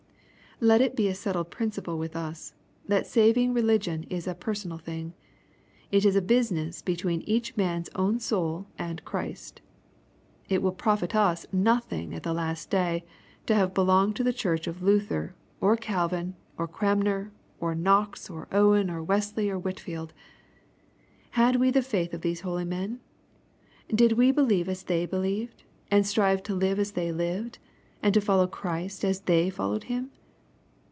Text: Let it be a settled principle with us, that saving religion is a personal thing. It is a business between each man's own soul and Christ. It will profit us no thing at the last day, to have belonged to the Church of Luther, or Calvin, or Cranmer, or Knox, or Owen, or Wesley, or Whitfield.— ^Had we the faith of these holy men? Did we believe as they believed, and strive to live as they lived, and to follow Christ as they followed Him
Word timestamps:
Let 0.63 0.79
it 0.79 0.95
be 0.95 1.07
a 1.07 1.15
settled 1.15 1.49
principle 1.49 1.97
with 1.97 2.15
us, 2.15 2.53
that 2.87 3.07
saving 3.07 3.51
religion 3.51 4.03
is 4.11 4.27
a 4.27 4.35
personal 4.35 4.77
thing. 4.77 5.15
It 5.91 6.05
is 6.05 6.15
a 6.15 6.21
business 6.21 6.83
between 6.83 7.23
each 7.23 7.57
man's 7.57 7.89
own 7.95 8.19
soul 8.19 8.67
and 8.77 9.03
Christ. 9.03 9.59
It 10.49 10.61
will 10.61 10.71
profit 10.71 11.15
us 11.15 11.47
no 11.51 11.79
thing 11.79 12.13
at 12.13 12.21
the 12.21 12.31
last 12.31 12.69
day, 12.69 13.03
to 13.47 13.55
have 13.55 13.73
belonged 13.73 14.15
to 14.17 14.23
the 14.23 14.31
Church 14.31 14.67
of 14.67 14.83
Luther, 14.83 15.33
or 15.59 15.75
Calvin, 15.75 16.35
or 16.59 16.67
Cranmer, 16.67 17.31
or 17.59 17.73
Knox, 17.73 18.29
or 18.29 18.47
Owen, 18.51 18.91
or 18.91 19.01
Wesley, 19.01 19.49
or 19.49 19.57
Whitfield.— 19.57 20.13
^Had 21.37 21.55
we 21.55 21.71
the 21.71 21.81
faith 21.81 22.13
of 22.13 22.21
these 22.21 22.41
holy 22.41 22.65
men? 22.65 22.99
Did 23.89 24.11
we 24.11 24.29
believe 24.31 24.69
as 24.69 24.83
they 24.83 25.07
believed, 25.07 25.63
and 25.89 26.05
strive 26.05 26.43
to 26.43 26.53
live 26.53 26.77
as 26.77 26.91
they 26.91 27.11
lived, 27.11 27.57
and 28.03 28.13
to 28.13 28.21
follow 28.21 28.45
Christ 28.45 29.03
as 29.03 29.21
they 29.21 29.49
followed 29.49 29.85
Him 29.85 30.11